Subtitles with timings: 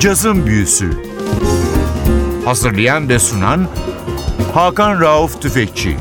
[0.00, 0.90] Cazın Büyüsü
[2.44, 3.68] Hazırlayan ve sunan
[4.54, 5.96] Hakan Rauf Tüfekçi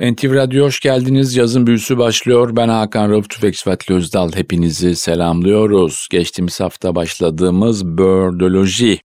[0.00, 1.36] NTV Radyo hoş geldiniz.
[1.36, 2.56] Yazın büyüsü başlıyor.
[2.56, 4.32] Ben Hakan Rauf Tüfekçi Fatih Özdal.
[4.32, 6.08] Hepinizi selamlıyoruz.
[6.10, 9.00] Geçtiğimiz hafta başladığımız Bördoloji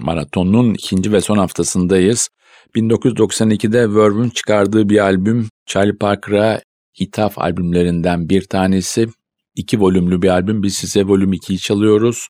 [0.00, 2.28] maratonun ikinci ve son haftasındayız.
[2.76, 6.60] 1992'de Verve'ün çıkardığı bir albüm Charlie Parker'a
[6.98, 9.08] ithaf albümlerinden bir tanesi.
[9.58, 10.62] İki volümlü bir albüm.
[10.62, 12.28] Biz size volüm 2'yi çalıyoruz.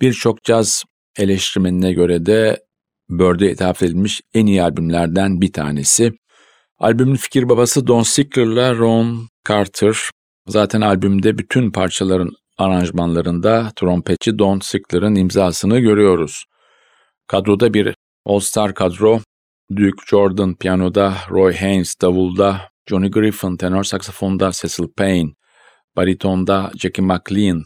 [0.00, 0.84] Birçok caz
[1.18, 2.60] eleştirmenine göre de
[3.10, 6.12] Bird'e ithaf edilmiş en iyi albümlerden bir tanesi.
[6.78, 9.96] Albümün fikir babası Don Sickler'la Ron Carter.
[10.48, 16.44] Zaten albümde bütün parçaların aranjmanlarında trompetçi Don Sickler'ın imzasını görüyoruz.
[17.26, 17.94] Kadroda bir
[18.24, 19.20] All-Star kadro.
[19.76, 25.30] Duke Jordan piyanoda, Roy Haynes davulda, Johnny Griffin tenor saksafonda, Cecil Payne,
[25.96, 27.62] baritonda Jackie McLean,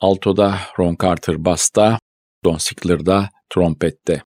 [0.00, 1.98] altoda Ron Carter basta,
[2.44, 4.22] Don Sickler da trompette.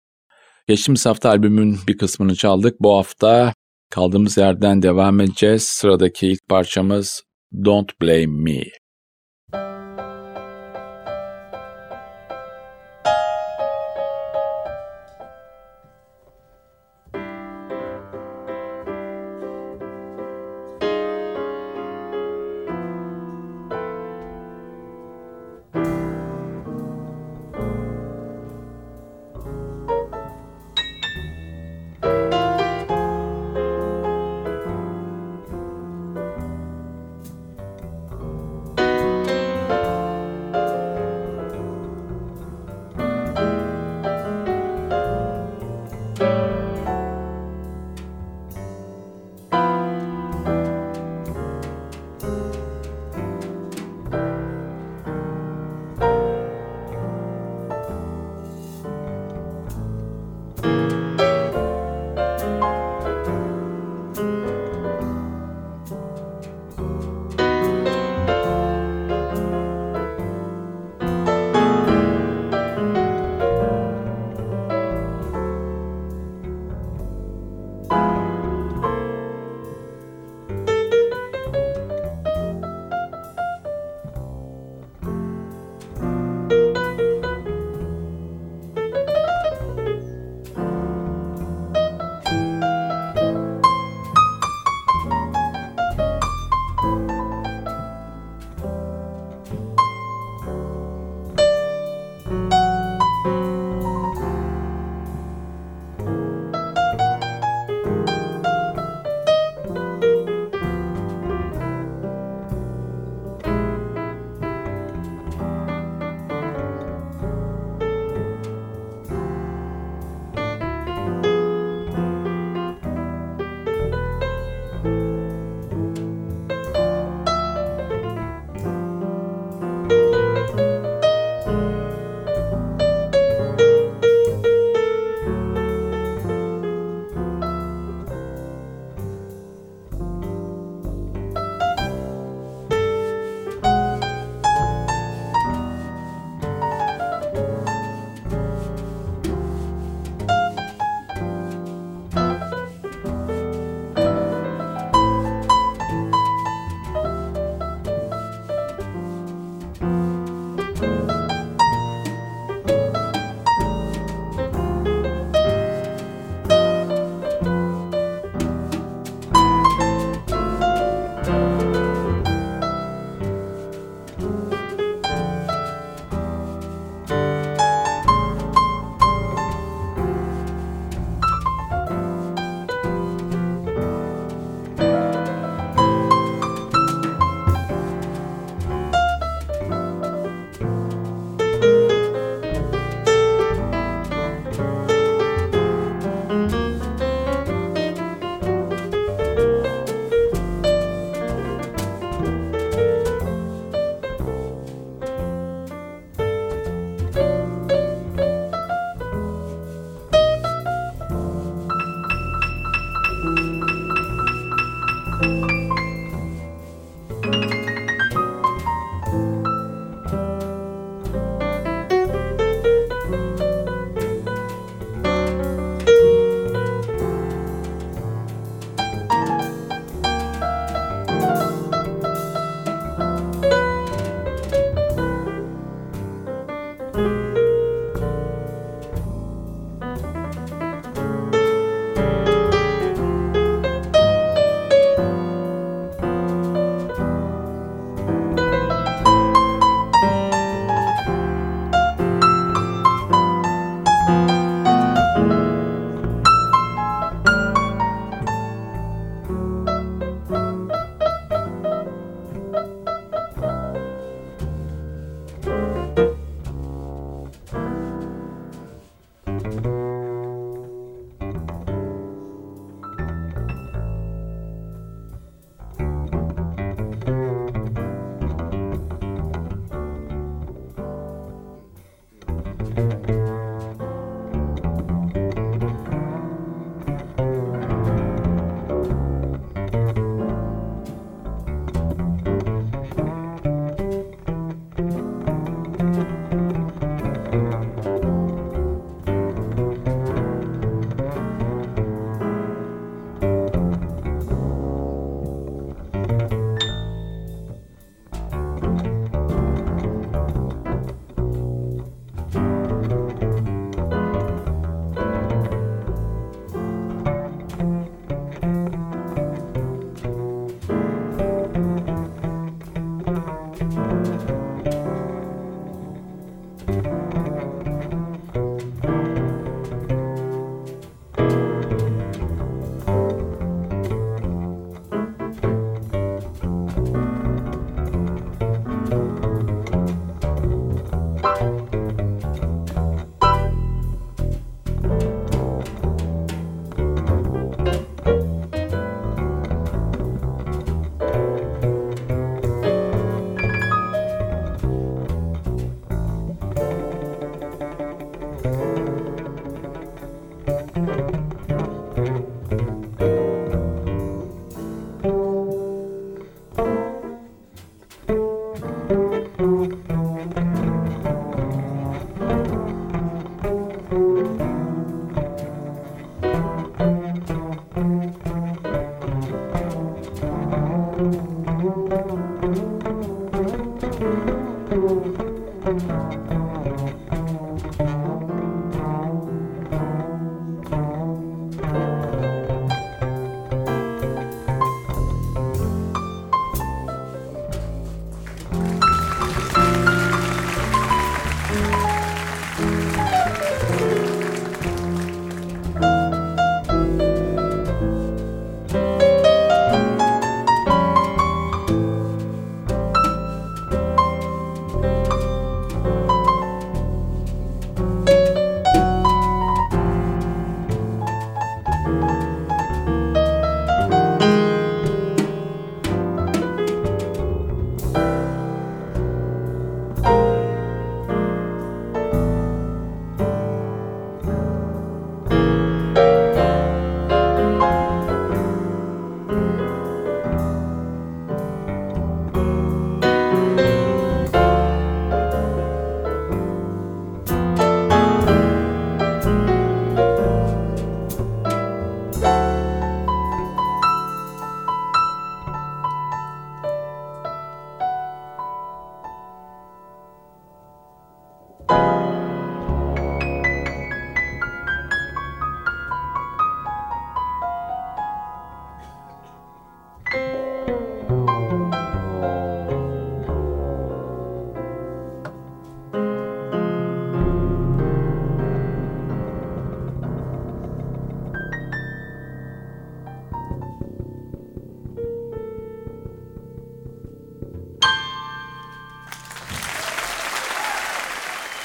[0.68, 2.80] Geçtiğimiz hafta albümün bir kısmını çaldık.
[2.80, 3.54] Bu hafta
[3.90, 5.62] kaldığımız yerden devam edeceğiz.
[5.62, 7.22] Sıradaki ilk parçamız
[7.64, 8.79] Don't Blame Me.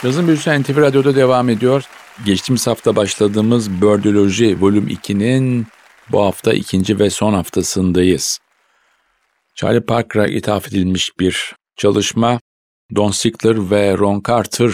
[0.06, 1.84] Yazın Büyüsü NTV Radyo'da devam ediyor.
[2.26, 5.68] Geçtiğimiz hafta başladığımız Bördoloji Volüm 2'nin
[6.12, 8.40] bu hafta ikinci ve son haftasındayız.
[9.56, 12.40] Charlie Parker'a ithaf edilmiş bir çalışma.
[12.96, 14.72] Don Sickler ve Ron Carter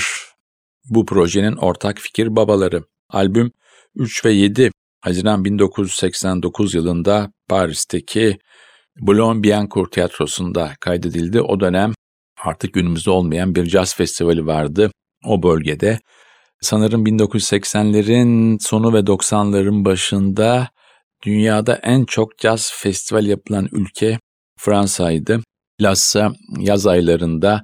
[0.89, 2.83] bu projenin ortak fikir babaları.
[3.09, 3.51] Albüm
[3.95, 4.71] 3 ve 7
[5.01, 8.37] Haziran 1989 yılında Paris'teki
[8.99, 11.41] Boulogne-Billancourt tiyatrosunda kaydedildi.
[11.41, 11.93] O dönem
[12.43, 14.91] artık günümüzde olmayan bir caz festivali vardı
[15.25, 15.99] o bölgede.
[16.61, 20.69] Sanırım 1980'lerin sonu ve 90'ların başında
[21.25, 24.19] dünyada en çok caz festival yapılan ülke
[24.57, 25.39] Fransa'ydı.
[25.79, 27.63] Bilhassa yaz aylarında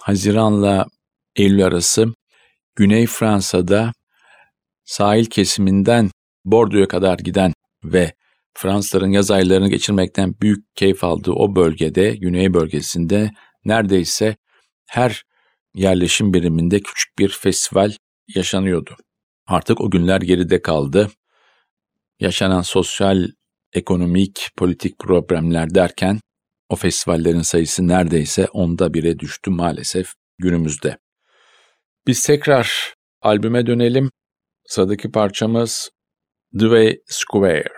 [0.00, 0.86] Haziran'la
[1.36, 2.14] Eylül arası
[2.76, 3.92] Güney Fransa'da
[4.84, 6.10] sahil kesiminden
[6.44, 7.52] Bordeaux'a kadar giden
[7.84, 8.12] ve
[8.54, 13.30] Fransızların yaz aylarını geçirmekten büyük keyif aldığı o bölgede, güney bölgesinde
[13.64, 14.36] neredeyse
[14.86, 15.22] her
[15.74, 17.92] yerleşim biriminde küçük bir festival
[18.34, 18.96] yaşanıyordu.
[19.46, 21.10] Artık o günler geride kaldı.
[22.20, 23.28] Yaşanan sosyal,
[23.72, 26.20] ekonomik, politik problemler derken
[26.68, 30.98] o festivallerin sayısı neredeyse onda bire düştü maalesef günümüzde.
[32.06, 34.10] Biz tekrar albüme dönelim.
[34.66, 35.90] Sıradaki parçamız
[36.58, 37.72] The Way Square.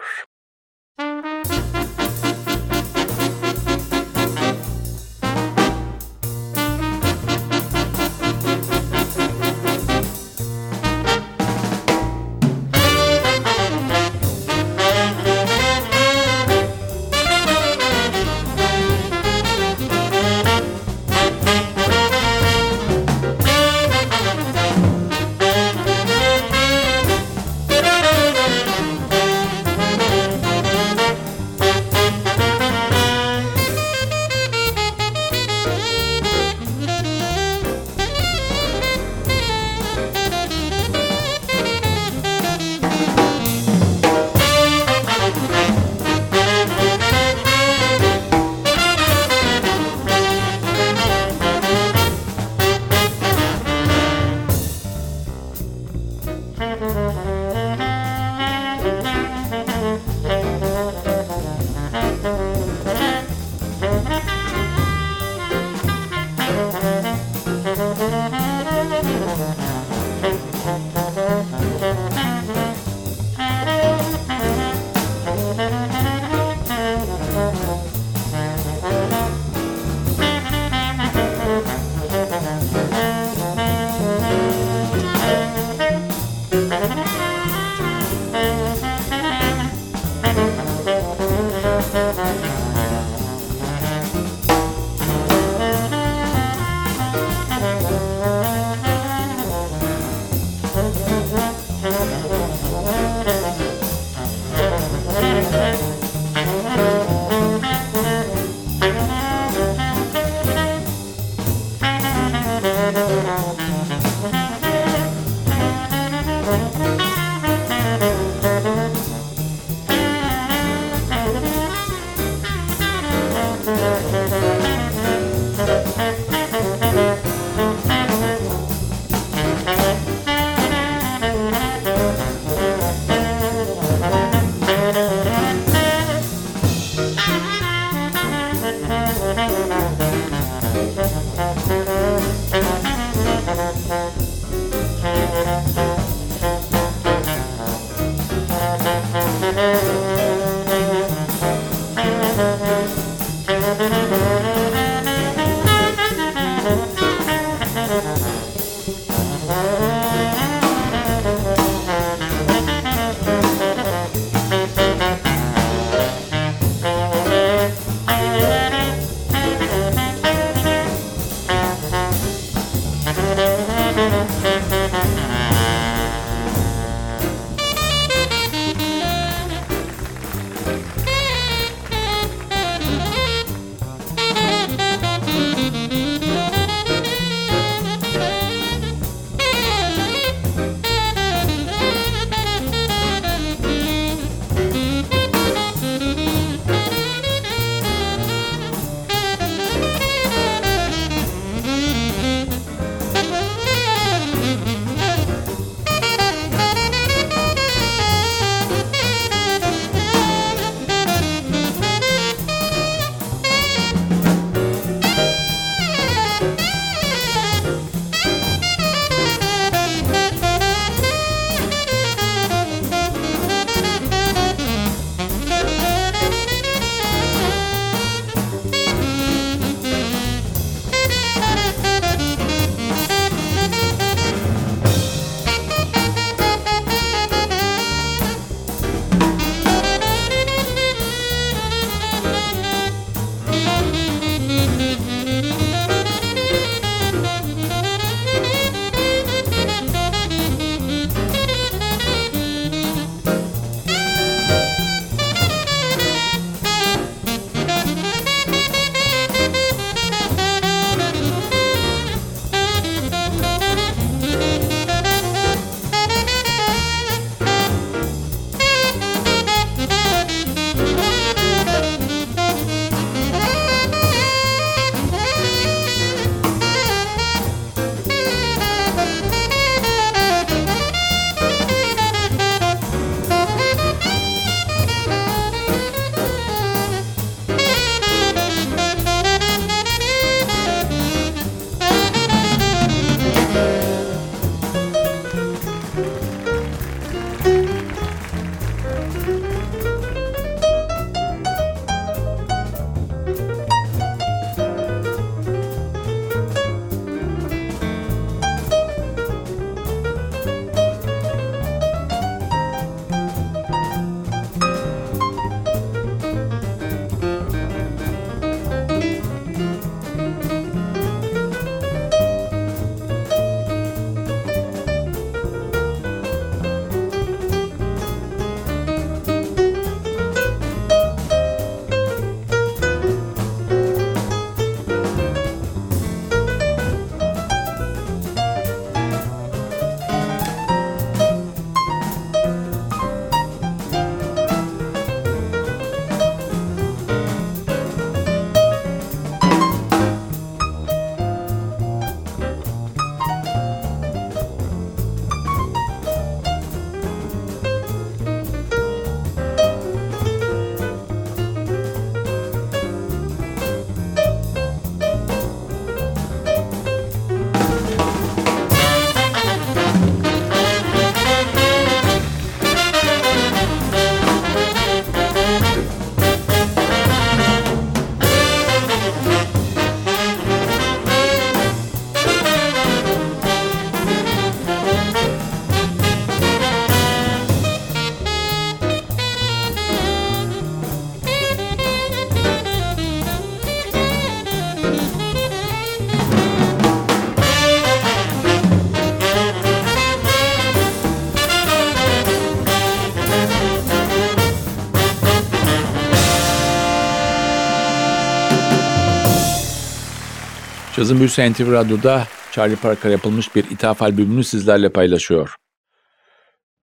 [411.02, 415.54] Cazın Büyüsü NTV Radyo'da Charlie Parker yapılmış bir ithaf albümünü sizlerle paylaşıyor.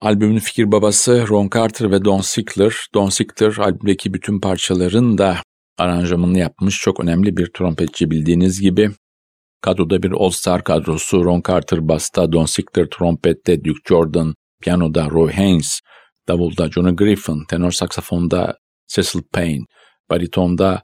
[0.02, 2.88] Albümün fikir babası Ron Carter ve Don Sickler.
[2.94, 5.38] Don Sickler albümdeki bütün parçaların da
[5.78, 8.92] aranjmanını yapmış çok önemli bir trompetçi bildiğiniz gibi.
[9.62, 15.80] Kadroda bir All-Star kadrosu Ron Carter basta, Don Sickler trompette, Duke Jordan, piyanoda Roy Haynes,
[16.28, 19.64] davulda Johnny Griffin, tenor saksafonda Cecil Payne,
[20.10, 20.84] baritonda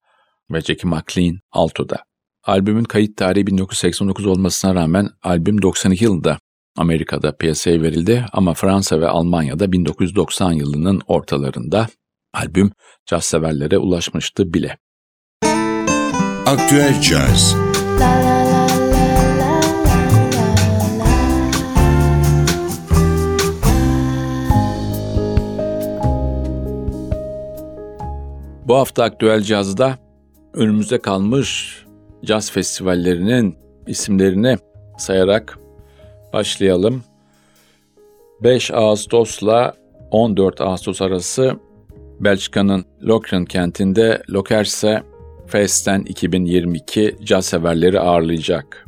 [0.51, 2.04] ve Jackie McLean altoda.
[2.45, 6.37] Albümün kayıt tarihi 1989 olmasına rağmen albüm 92 yılında
[6.77, 11.87] Amerika'da piyasaya verildi ama Fransa ve Almanya'da 1990 yılının ortalarında
[12.33, 12.71] albüm
[13.05, 14.77] caz severlere ulaşmıştı bile.
[16.45, 17.55] Aktüel Caz
[28.67, 29.97] Bu hafta Aktüel Caz'da
[30.53, 31.84] önümüzde kalmış
[32.25, 33.55] caz festivallerinin
[33.87, 34.57] isimlerini
[34.97, 35.59] sayarak
[36.33, 37.03] başlayalım.
[38.43, 39.73] 5 Ağustos'la
[40.11, 41.59] 14 Ağustos arası
[42.19, 45.03] Belçika'nın Lokeren kentinde Lokerse
[45.47, 48.87] Fest'ten 2022 caz severleri ağırlayacak.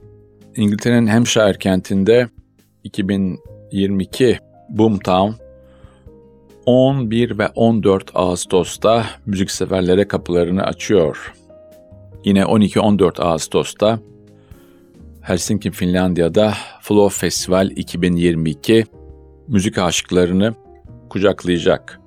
[0.56, 2.28] İngiltere'nin Hampshire kentinde
[2.84, 5.32] 2022 Boomtown
[6.66, 11.34] 11 ve 14 Ağustos'ta müzikseverlere kapılarını açıyor.
[12.28, 14.00] Yine 12-14 Ağustos'ta
[15.22, 18.86] Helsinki, Finlandiya'da Flow Festival 2022
[19.48, 20.54] müzik aşıklarını
[21.10, 22.00] kucaklayacak.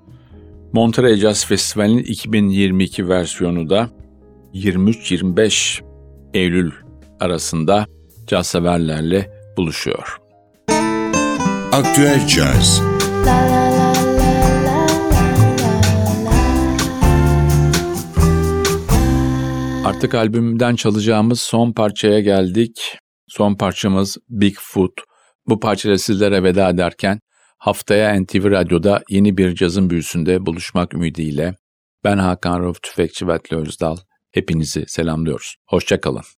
[0.72, 3.90] Monterey Jazz Festivali'nin 2022 versiyonu da
[4.54, 5.82] 23-25
[6.34, 6.72] Eylül
[7.20, 7.86] arasında
[8.26, 10.20] caz severlerle buluşuyor.
[11.72, 12.82] Aktüel Caz
[20.00, 22.98] Artık albümden çalacağımız son parçaya geldik.
[23.28, 24.92] Son parçamız Bigfoot.
[25.46, 27.20] Bu parçayla sizlere veda ederken
[27.58, 31.54] haftaya NTV Radyo'da yeni bir cazın büyüsünde buluşmak ümidiyle
[32.04, 33.96] ben Hakan Rauf Tüfekçi Vatli Özdal.
[34.30, 35.56] Hepinizi selamlıyoruz.
[35.66, 36.39] Hoşçakalın.